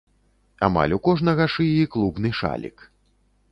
Амаль 0.67 0.95
у 0.97 0.99
кожнага 1.09 1.47
шыі 1.57 1.85
клубны 1.97 2.29
шалік. 2.41 2.77